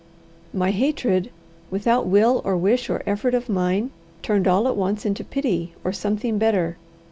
[0.51, 1.29] My hatred,
[1.69, 3.91] without will or wish or effort of mine,
[4.23, 6.75] turned all at once into pity or something better.